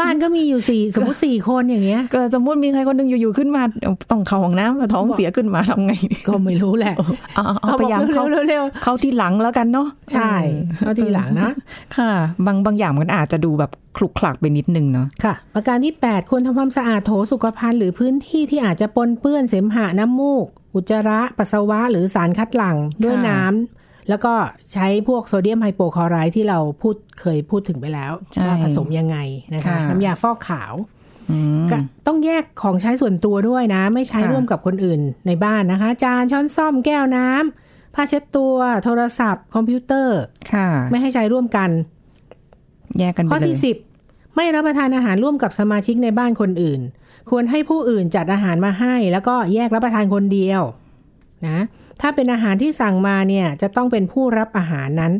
[0.00, 3.62] บ้านก็มีอยู่สี่สมมติสี่คนอย่างเงี้ยเกิดสมมติมีใครคนหนึงอยู่ๆขึ้นมา
[4.10, 5.92] ต้องเข้าห้องน้ำแล้วท้องเสียขึ้นมาทำไง
[6.26, 6.94] ก็ไม่รู้แหละ
[7.34, 10.32] เอาเอาเอาพยายามเร็เข้าวเร็วเร็วเข้าที่หลังแล้วกันเนาะใช่
[10.78, 11.50] เข้าทีหลังนะ
[11.96, 12.12] ค่ะ
[12.46, 20.46] บางบางอย่างมันอาจจะดูแบบคลุกคลักไปนิดนึงเนาะค่ะ ประการที่ 8 ควรทำความสะอาดโถสุขภัณฑ์หรือพื้นที่ที่อาจจะปนเปื้อนเสมหะน้ำมูก
[20.78, 24.34] อุจจาระปัสสาวะหรือสารคัดหลั่งด้วยค่ะน้ำแล้วก็
[24.72, 29.16] ใช้พวกโซเดียมไฮโปคลอไรด์ที่เราพูดเคยพูดถึงไปแล้วใช่ว่าผสมยังไง
[29.54, 30.74] นะคะค่ะน้ำยาฟอกขาว
[31.30, 40.18] อืมก็ต้องแยกของใช้ส่วนตัวด้วยนะ ไม่ใช้ค่ะร่วมกับคนอื่นในบ้านนะคะ จานช้อนซ่อมแก้วน้ำผ้าเช็ดตัว โทรศัพท์ คอมพิวเตอร์
[40.52, 41.70] ค่ะ ไม่ให้ใช้ร่วมกัน
[42.98, 43.56] แยกกันไปข้อเลยที่
[44.00, 46.80] 10ไม่รับประทานอาหารร่วมกับสมาชิกในบ้านคนอื่น
[47.30, 50.62] ควรให้ผู้อื่นจัดอาหารมาให้ แล้วก็แยกรับประทานคนเดียว
[51.48, 51.58] นะ
[52.00, 55.12] ถ้าเป็นอาหารที่สั่งมาเนี่ยจะต้องเป็นผู้รับอาหารนั้น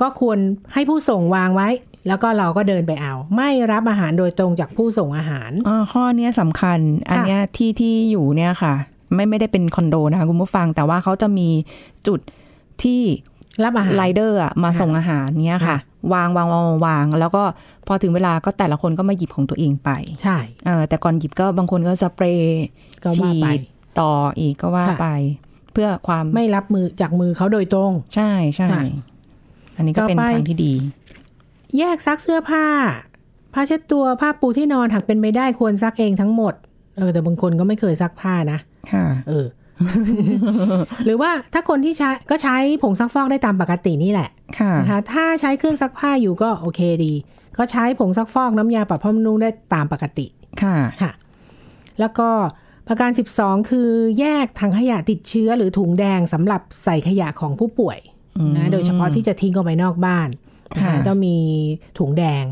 [0.00, 0.38] ก็ควร
[0.74, 1.68] ให้ผู้ส่งวางไว้
[2.08, 6.78] แล้วก็เราก็เดินไปเอา ไม่รับอาหารโดยตรงจากผู้ส่งอาหารอ่าข้อเนี้ยสำคัญ
[7.10, 8.74] อันเนี้ยที่ที่อยู่เนี่ยค่ะ
[9.14, 11.48] ไม่ไม่ได้เป็นคอนโดนะคะคุณผู้ฟังแต่ว่าเขาจะมี
[12.06, 12.20] จุด
[12.82, 13.02] ที่
[13.64, 15.78] รับอาหารไรเดอร์อะมาค่ะส่งอาหารเนี้ยค่ะค่ะ
[16.14, 17.42] วางวางวางวางวาง แล้วก็
[17.86, 19.90] พอถึงเวลาก็แต่ละคนก็มาหยิบของตัวเองไป
[20.22, 22.62] ใช่เออแต่ก่อนหยิบก็บางคนก็สเปรย์
[23.04, 23.60] ก็ว่าฉีไปด
[24.00, 25.08] ต่ออีกก็ว่าค่ะไป
[25.72, 28.82] เพื่อความไม่รับมือจากมือเขาโดยตรง ใช่ใช่ค่ะ
[29.76, 30.72] อันนี้ก็เป็นต่อไปทางที่ดี
[31.78, 32.66] แยกซักเสื้อผ้า
[33.54, 36.54] ผ้าเช็ดตัวผ้าปูที่นอนหากเป็นไม่ได้ควรซักเองทั้งหมด
[36.96, 38.58] เออแต่บางคนก็ไม่เคยซักผ้านะ
[38.92, 39.46] ค่ะ เออ
[41.04, 47.14] หรือว่าถ้าคนที่ใช้ก็ใช้ผงซักฟอกได้ตามปกตินี่แหละค่ะนะคะถ้าใช้เครื่องซักผ้าอยู่ก็โอเคดี
[47.58, 50.26] ก็ใช้ผงซักฟอกน้ำยาปรับผ้านุ่งได้ตามปกติ
[50.62, 51.12] ค่ะค่ะ
[52.00, 52.28] แล้วก็
[52.88, 53.10] ประการ
[53.40, 53.88] 12 คือ
[54.20, 57.98] แยกถังขยะติดเชื้อหรือถุงแดงสำหรับใส่ขยะของผู้ป่วย
[58.38, 60.28] อืมนะโดยเฉพาะที่จะทิ้งออกไปนอกบ้าน
[60.76, 61.36] นะคะค่ะต้องมี
[61.98, 62.44] ถุงแดง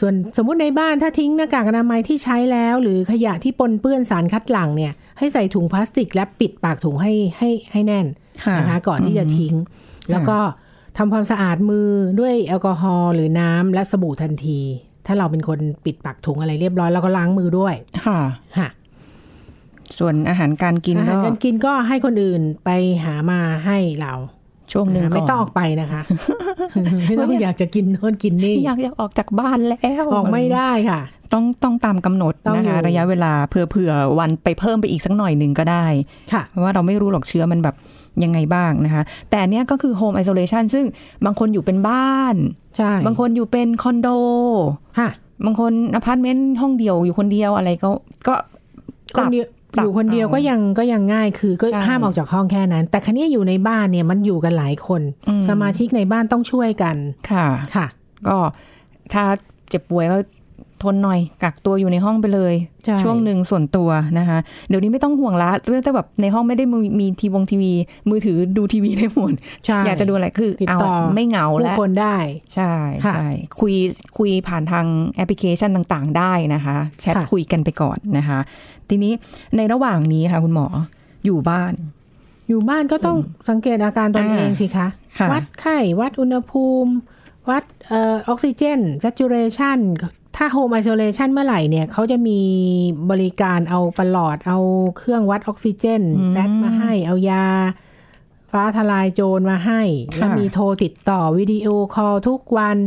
[0.00, 8.06] ส่วนสมมุติในบ้านถ้าทิ้งหน้ากากอนามัยที่ใช้แล้ว หรือขยะที่ปนเปื้อนสารคัดหลั่งเนี่ยให้ใส่ถุงพลาสติกและปิดปากถุงให้ให้ให้แน่น
[8.44, 9.54] ค่ะนะคะก่อนที่จะทิ้ง
[10.10, 10.38] แล้วก็
[10.98, 11.88] ทำความสะอาดมือ
[12.20, 14.60] ด้วยแอลกอฮอล์หรือน้ำและสบู่ทันที
[15.06, 17.74] ถ้าเราเป็นคนปิดปากถุงอะไรเรียบร้อยแล้วก็ล้างมือด้วย
[18.04, 18.18] ค่ะ
[18.58, 18.68] ค่ะ
[19.98, 22.70] ส่วนอาหารการกินอาหาก็รการกินก็ให้คนอื่นไป
[23.04, 24.12] หามาให้เรา
[24.72, 26.02] ช่วงหนึ่งนะก่ไม่อนต้องออกไปนะคะ
[27.08, 31.00] ไม่ต้องอยากจะกินโน่นกินนี่อยากอยากออกจากบ้านแล้วออกไม่ได้ค่ะ
[31.32, 35.86] ต้องต้องตามกำหนดต้องนะอยู่คะระยะเวลาเผื่อเผื่อวันไปเพิ่มไปอีกสักหน่อยหนึ่งก็ได้
[36.32, 37.76] ค่ะเพราะว่าเราไม่รู้หรอกเชื้อมันแบบ
[38.24, 40.84] ยังไงบ้างนะคะ แต่อันเนี้ยก็คือ home isolation ซึ่ง
[41.24, 42.34] บางคนอยู่เป็นบ้าน
[42.76, 44.08] ใช่บางคนอยู่เป็นคอนโด
[44.98, 45.10] ค่ะ
[45.44, 47.90] บางคนอพาร์ตเมนต์ห้องเดียวอยู่คนเดียวอะไรก็
[48.28, 48.34] ก็
[49.16, 56.96] คนเดียว ปรับอยู่คนเดียวเอาก็ยังก็ยังง่ายคือก็ใช่ห้ามออกจากห้องแค่นั้น แต่คราวนี้อยู่ในบ้านเนี่ยมันอยู่กันหลายคนอืมสมาชิกในบ้านต้องช่วยกัน
[57.30, 57.86] ค่ะค่ะ
[58.28, 58.36] ก็
[59.12, 59.24] ถ้า
[59.68, 60.18] เจ็บป่วยก็
[60.82, 67.72] ทนหน่อยกักตัวอยู่ในห้องไปเลยใช่ช่วงหนึ่งส่วนตัวนะคะ เดี๋ยวนี้ไม่ต้องห่วงละเรื่องแต่แบบในห้องไม่ได้มีมีทีวงทีวี
[68.10, 69.32] มือถือดูทีวีได้หมด
[69.66, 72.16] ใช่อยากจะดูอะไรคือติดเอาต่อไม่เหงาผู้แล้วคนได้
[72.54, 72.72] ใช่
[73.04, 73.28] ค่ะใช่
[73.60, 73.74] คุย
[74.18, 78.38] คุยผ่านทางแอปพลิเคชันต่างๆ ได้นะคะแชทค่ะคุยกันไปก่อนนะคะ
[78.88, 79.12] ทีนี้
[79.56, 80.66] ในระหว่างนี้ค่ะคุณหมอ
[81.24, 81.72] อยู่บ้าน
[82.48, 83.16] อยู่บ้านก็ต้อง
[83.50, 84.86] สังเกตอาการตนอ่าเองสิคะ
[85.18, 86.92] ค่ะวัดไข้วัดอุณหภูมิ
[87.50, 89.80] วัดเออออกซิเจน saturation
[90.36, 92.40] ถ้า home isolation เมื่อไหร่เนี่ยเขาจะมี
[93.10, 94.58] บริการเอาประหลอด เอา
[94.98, 97.46] เครื่องวัดออกซิเจนแจ็คมาให้เอายา
[98.52, 99.82] ฟ้าทลายโจรมาให้
[100.16, 102.78] แล้วมีโทรติดต่อวิดีโอคอลทุกวัน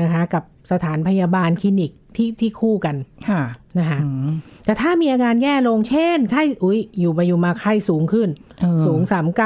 [0.00, 2.96] นะคะ กับสถานพยาบาลคลินิกที่ที่คู่กัน
[3.28, 3.42] ค่ะ
[3.78, 4.30] นะคะอืม
[4.64, 8.28] แต่ถ้ามีอาการแย่ลงเช่นไข้อุ้ยอยู่ไปอยู่มาไข้สูงขึ้น
[8.60, 9.00] เออสูง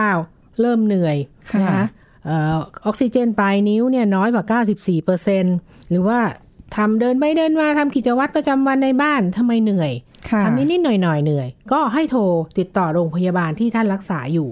[0.09, 1.17] 39เริ่มเหนื่อย
[1.53, 1.85] ค่ะนะคะ
[2.27, 2.55] เออ
[2.87, 4.45] ออกซิเจนปลายนิ้วเนี่ยน้อยกว่า
[4.77, 5.45] 94เปอร์เซ็น
[5.91, 6.19] หรือว่า
[6.77, 9.93] ทำเดินไปเดินมาทำกิจวัตรประจำวันในบ้านทำไมเหนื่อย
[10.31, 12.23] ค่ะทำนิดๆหน่อยๆเหนื่อย ก็ให้โทร
[12.59, 14.51] ติดต่อโรงพยาบาลที่ท่านรักษาอยู่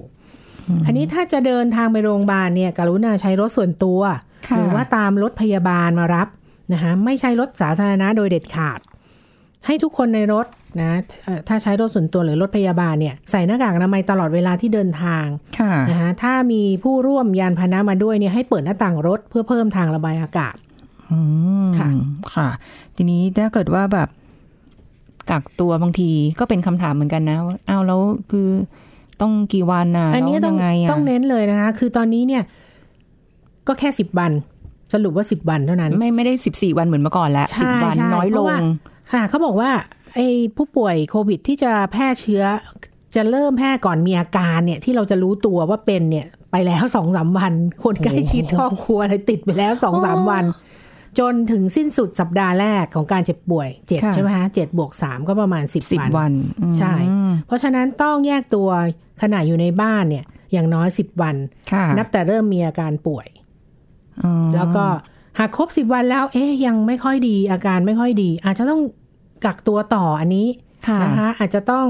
[0.86, 4.00] อันนี้ถ้าจะเดินทางไปโรงพยาบาลเนี่ยกรุณาใช้รถส่วนตัว
[4.48, 6.28] ค่ะหรือว่าตามรถพยาบาลมารับ
[6.72, 8.80] นะคะไม่ใช่รถสาธารณะโดยเด็ดขาด
[9.66, 10.46] ให้ทุกคนในรถ
[10.80, 10.90] นะ
[11.24, 15.26] เอ่อถ้าใช้รถส่วนตัวหรือรถพยาบาลเนี่ยใส่หน้ากากอนามัยตลอดเวลาที่เดินทาง
[15.58, 20.65] ค่ะนะคะถ้ามีผู้ร่วมยานพาหนะมาด้วยเนี่ยให้เปิดหน้าต่างรถเพื่อเพิ่มทางระบายอากาศอืม
[21.78, 21.88] ค่ะ
[22.34, 22.48] ค่ะ
[22.96, 24.08] ทีนี้ถ้าเกิดว่าแบบ
[25.30, 28.48] กักตัวบางทีก็เป็นคำถามเหมือนกันนะว่าอ้าวแล้วคือ
[29.20, 32.42] ต้องกี่วันน่ะอันนี้แล้วต้องยังไงอะต้องเน้นเลยนะคะ คือตอนนี้เนี่ย
[33.66, 34.32] ก็แค่สิบวัน
[34.94, 38.58] สรุปว่าสิบวันเท่านั้น ไม่ไม่ได้สิบสี่วันเหมือนเมื่อก่อนแล้วใช่สิบวันใช่น้อยเพลราะงว่า
[39.12, 39.70] ค่ะเขาบอกว่า
[40.14, 42.42] ไอ้ผู้ป่วยโควิดที่จะแพร่เชื้อ
[43.14, 47.52] จะเริ่มแพร่ก่อนมีอาการเนี่ย ที่เราจะรู้ตัวว่าเป็นเนี่ย ไปแล้วสองสามวัน
[47.84, 50.44] คนใกล้ชิดครอบครัวอะไรติดไปแล้วสองสามวัน
[51.18, 56.94] จนถึงสิ้นสุดสัปดาห์แรกของการเจ็บป่วยเจ็ดค่ะใช่ไหมคะเจ็ดบวกสามก็ประมาณสิบสิบวันวันอืมใช่
[57.46, 58.68] เพราะฉะนั้นต้องแยกตัว
[59.22, 61.36] ขณะอยู่ในบ้านเนี่ย อย่างน้อยสิบวัน
[61.72, 63.26] ค่ะนับแต่เริ่มมีอาการป่วย
[64.22, 64.84] อ๋อแล้วก็
[65.38, 68.80] หากครบสิบวันแล้ว เอ๊ยยังไม่ค่อยดีอาการไม่ค่อยดี อาจจะต้อง
[69.44, 70.48] กักตัวต่ออันนี้
[70.86, 71.86] ค่ะนะคะอาจจะต้อง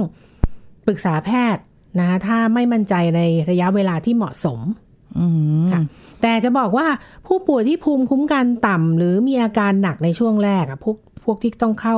[0.86, 1.62] ปรึกษาแพทย์
[1.98, 4.85] นะคะถ้าไม่มั่นใจในระยะเวลาที่เหมาะสมอืม
[5.72, 5.82] ค่ะ
[6.22, 6.86] แต่จะบอกว่า
[7.26, 11.96] ผู้ป่วยที่ภูมิคุ้มกันต่ำหรือมีอาการหนักในช่วงแรกอะพวกพวกที่ต้องเข้า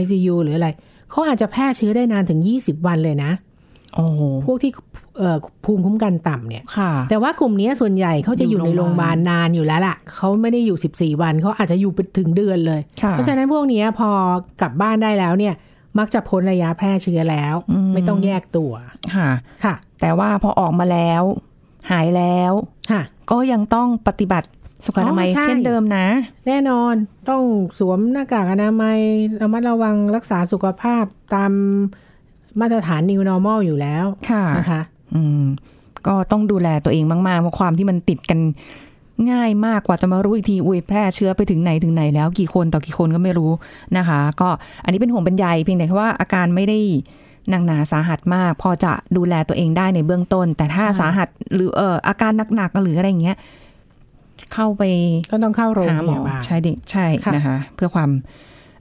[0.00, 0.68] ICU หรืออะไร
[1.10, 3.32] เขาอาจจะแพร่เชื้อได้นานถึง 20 วันเลยนะ
[3.94, 4.72] โอ้โหพวกที่
[5.18, 14.10] เอ่อภูมิคุ้มกันต่ำเนี่ยค่ะแต่ว่ากลุ่มนี้ส่วนใหญ่เขาจะอยู่ในโรงพยาบาลนานอยู่แล้วล่ะ เขาไม่ได้อยู่ 14 วัน เขาอาจจะอยู่ไปถึงเดือนเลยค่ะเพราะฉะนั้นพวกเนี้ยพอ
[14.60, 15.54] กลับบ้านได้แล้วเนี่ย
[15.98, 18.72] มักจะพ้นระยะแพร่เชื้อแล้วอืมไม่ต้องแยกตัว
[19.14, 19.28] ค่ะ
[19.64, 21.22] ค่ะ แต่ว่าพอออกมาแล้ว
[21.90, 22.52] หายแล้ว
[22.90, 24.48] ค่ะ ก็ยังต้องปฏิบัติ
[24.84, 26.06] สุขอนามัยอ๋อใช่เช่นเดิมนะ
[26.46, 26.94] แน่นอน
[27.30, 27.42] ต้อง
[27.78, 28.98] สวมหน้ากากอนามัย
[29.40, 31.52] ระมัดระวังรักษาสุขภาพตาม
[32.60, 34.82] มาตรฐาน New Normal อยู่แล้วค่ะนะคะ
[35.14, 35.44] อืม
[36.06, 38.38] ก็ต้องดูแลตัวเองมากๆเพราะความที่มันติดกัน
[39.30, 43.50] ง่ายมากกว่าจะมารู้อีกทีอุ้ยแพร่เชื้อไปถึงไหนถึงไหนแล้วกี่คนต่อกี่คนก็ไม่รู้
[43.96, 44.48] นะคะ ก็
[44.84, 46.78] อันนี้เป็นห่วงเป็นใยเพียงแต่แค่ว่าอาการไม่ได้
[47.50, 53.36] หนักหนาสาหัสมาก พอจะดูแลตัวเองได้ในเบื้องต้น แต่ถ้าใช่สาหัสหรือเอออาการหนักๆหรืออะไรอย่างเงี้ย
[54.52, 54.82] เข้าไป
[55.30, 58.10] ก็ต้องเข้าโรงหาพหมอยาบาลใช่ดิใช่ค่ะนะคะ เพื่อความ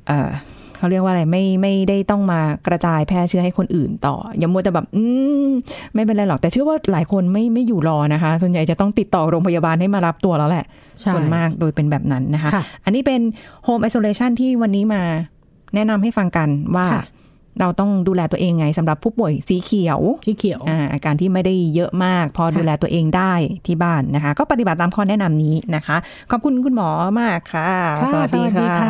[0.08, 0.30] เออ
[0.77, 5.03] เขาเรียกว่าอะไรไม่ไม่ได้ต้องมากระจายแพร่เชื้อให้คนอื่นต่อ อย่ามัวแต่แบบ อื
[5.47, 5.49] ม
[5.93, 10.65] ไม่เป็นไรหรอก แต่เชื่อว่าหลายคนไม่ไม่อยู่รอนะคะ ส่วนใหญ่จะต้องติดต่อโรงพยาบาลให้มารับตัวแล้วแหละ
[11.01, 13.21] ใช่ส่วนมากโดยเป็นแบบนั้นนะคะค่ะอันนี้เป็น
[13.67, 15.01] Home Isolation ที่วันนี้มา
[15.75, 17.03] แนะนำให้ฟังกันว่าค่ะ
[17.60, 23.34] เราต้องดูแลตัวเองไงสำหรับผู้ป่วยสีเขียวที่เขียวอ่าอาการที่ไม่ได้เยอะมาก พอค่ะดูแลตัวเองได้
[23.67, 25.98] ที่บ้านนะคะ ก็ปฏิบัติตามข้อแนะนำนี้นะคะ
[26.32, 26.89] ขอบคุณคุณหมอ
[27.22, 28.89] มากค่ะค่ะสวัสดีค่ะ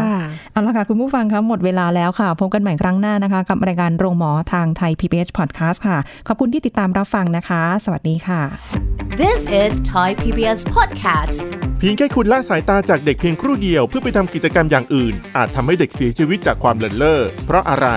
[0.51, 11.37] เอาละค่ะ คุณผู้ฟังคะหมดเวลาแล้วค่ะ พบกันใหม่ครั้งหน้านะคะ กับรายการโรงหมอทางไทย PBS Podcast ค่ะ ขอบคุณที่ติดตามรับฟังนะคะ สวัสดีค่ะ This is Thai PBS Podcast.
[11.79, 17.87] เพียงแค่คุณละสายตาจากเด็กเพียงครู่เดียวเพื่อไปทำกิจกรรมอย่างอื่น อาจทำให้เด็กเสียชีวิตจากความเลินเล่อเพราะอะไร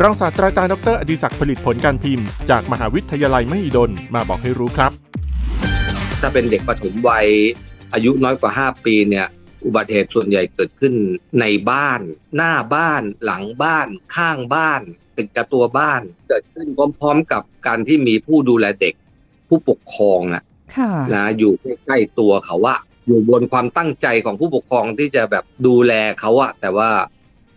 [0.00, 4.92] รองศาสตราจารย์ดรอดิศักดิ์ผลิตผลการพิมพ์ จากมหาวิทยาลัยมหิดลมาบอกให้รู้ครับ
[6.20, 7.28] ถ้าเป็นเด็กปฐมวัย
[7.92, 9.26] อายุน้อยกว่า 5 ปีเนี่ย
[9.64, 10.94] อุบัติเหตุส่วนใหญ่เกิดขึ้น
[11.40, 12.00] ในบ้าน
[12.36, 14.80] หน้าบ้าน หลังบ้าน ข้างบ้าน
[15.16, 16.66] ติดกับตัวบ้าน เกิดขึ้น
[17.00, 18.94] พร้อมๆกับการที่มีผู้ดูแลเด็ก
[19.48, 20.49] ผู้ปกครองอะค่ะ
[21.14, 26.90] นะอยู่ใกล้ๆตัวเขาว่าอยู่บนความตั้งใจของผู้ปกครองที่จะแบบดูแลเขาอะแต่ว่า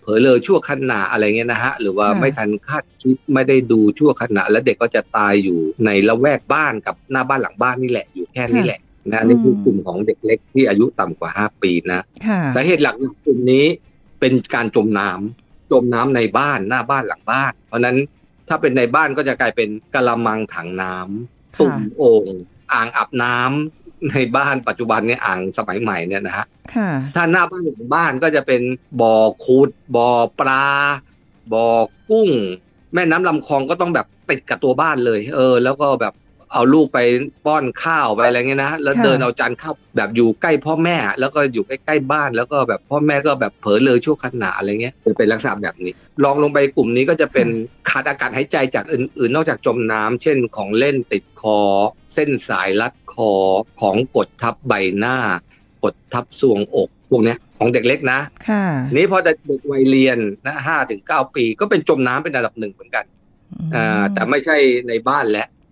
[0.01, 8.79] เผลอเลยชั่วขณะอะไรเงี้ยนะฮะ หรือว่าค่ะไม่ทันคาดคิดไม่ได้ดูชั่วขณะ แล้วเด็กก็จะตายอยู่ในละแวกบ้านกับหน้าบ้านหลังบ้านนี่แหละอยู่แค่นี้แหละ
[9.11, 12.95] นะนี่คือกลุ่มของเด็กเล็กที่อายุต่ำกว่า 5 ปีนะค่ะสาเหตุหลัก
[13.25, 13.65] กลุ่มนี้
[14.19, 17.97] เป็นการจมน้ำจมน้ำในบ้านหน้าบ้านหลังบ้าน เพราะฉะนั้น
[18.47, 22.27] ถ้าเป็นในบ้านก็จะกลายเป็นกะละมังถังน้ำค่ะตุ่มโอ่ง
[22.73, 28.61] อ่างอาบน้ำในบ้านปัจจุบันเนี่ยอ่างสมัยใหม่เนี่ยนะฮะค่ะถ้าหน้าบ้านหลังบ้านก็จะเป็น
[29.01, 30.09] บ่อขุดบ่อ
[30.39, 30.65] ปลา
[31.53, 31.67] บ่อ
[32.09, 32.29] กุ้ง
[32.93, 36.13] แม่น้ำลำคลองก็ต้องแบบติดกับตัวบ้านเลย เออ แล้วก็แบบ
[36.53, 36.99] เอาลูกไป
[37.45, 47.47] ป้อนข้าวไปอะไรเงี้ยนะแล้วค่ะเดินเอาจานข้าวแบบอยู่ใกล้พ่อแม่ แล้วก็อยู่ใกล้ๆบ้าน แล้วก็แบบพ่อแม่ก็แบบเผลอเลยชั่วขณะอะไรเงี้ยจะเป็นลักษณะแบบนี้ลองลงไปกลุ่มนี้ก็จะเป็น
[47.89, 51.59] ขาดอากาศหายใจจากอื่นๆ นอกจากจมน้ำเช่นของเล่นติดคอ
[52.13, 53.31] เส้นสายรัดคอ
[53.81, 55.17] ของกดทับใบหน้า
[55.83, 59.37] กดทับสวงอกพวกเนี้ยของเด็กเล็กนะค่ะนี้พอเด็ก
[59.71, 63.05] วัยเรียนนะห้าถึงเก้าปี ก็เป็นจมน้ำเป็นอันดับหนึ่งเหมือนกัน
[63.75, 65.62] อ่าแต่ไม่ใช่ในบ้านแล้วค่ะ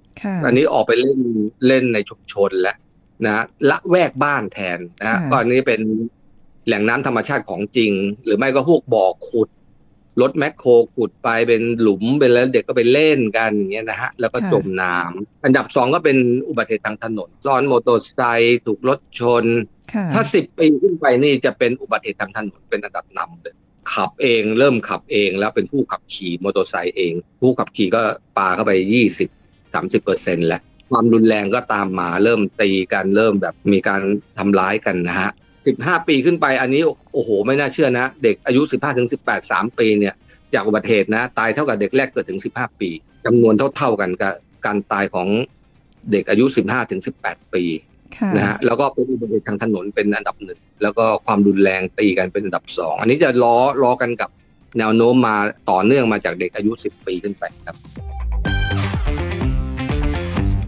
[0.46, 1.20] อันนี้ออกไปเล่น
[1.68, 2.78] เล่นในชุมชนแล้ว
[3.26, 5.82] นะละแวกบ้านแทนนะค่ะก็อันนี้เป็น
[6.68, 7.92] แหล่งน้ำธรรมชาติของจริง
[8.24, 9.50] หรือไม่ก็พวกบ่อขุด
[10.22, 16.18] รถแมคโครขุดไปเป็นหลุมเป็นแล้วเด็กก็ไปเล่นกันอย่างเงี้ยนะฮะแล้วก็จมน้ำอันดับสองก็เป็น
[16.50, 19.46] อุบัติเหตุทางถนนซ้อนมอเตอร์ไซค์ถูกรถชน
[19.94, 23.56] ค่ะถ้าสิบปีขึ้นไปนี่จะเป็นอุบัติเหตุทางถนนเป็นอันดับนำเลย
[23.94, 28.02] ขับเองเริ่มขับเองแล้วเป็นผู้ขับขี่มอเตอร์ไซค์เอง ผู้ขับขี่ก็
[28.38, 29.30] ปาเข้าไปยี่สิบ
[29.74, 34.02] สามสิบเปอร์เซ็นต์แล้วความรุนแรงก็ตามมาเริ่มตีกันเริ่มแบบมีการ
[34.38, 35.32] ทำร้ายกันนะฮะ
[35.68, 36.82] สิบห้าปีขึ้นไปอันนี้
[37.14, 40.14] โอ้โห ไม่น่าเชื่อนะ เด็กอายุสิบห้าถึงสิบแปดสามปีเนี่ย
[40.54, 42.90] จากอุบัติเหตุนะ ตายเท่ากับเด็กแรกเกิดถึงสิบห้าปี
[43.26, 44.34] จำนวนเท่าๆกันกับ
[44.66, 45.28] การตายของ
[46.12, 47.64] เด็กอายุสิบห้าถึงสิบแปดปี
[48.18, 54.30] ค่ะนะฮะแล้วก็เป็นอุบัติเหตุทางถนนเป็นอันดับหนึ่งแล้วก็ความรุนแรงตีกันเป็นอันดับสองอันนี้จะล้อล้อกันกับ
[54.80, 55.36] แนวโน้มมา
[55.70, 57.76] ต่อเนื่องมาจากเด็กอายุ 10 ปีขึ้นไปครับ